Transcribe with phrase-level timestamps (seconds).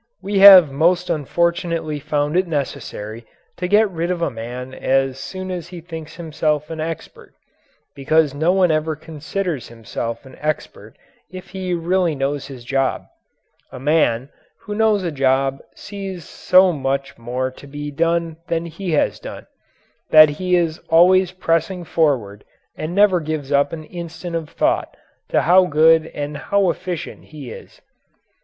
[0.19, 3.23] We have most unfortunately found it necessary
[3.57, 7.35] to get rid of a man as soon as he thinks himself an expert
[7.93, 10.95] because no one ever considers himself expert
[11.29, 13.05] if he really knows his job.
[13.71, 14.29] A man
[14.61, 19.45] who knows a job sees so much more to be done than he has done,
[20.09, 22.43] that he is always pressing forward
[22.75, 24.97] and never gives up an instant of thought
[25.29, 27.81] to how good and how efficient he is.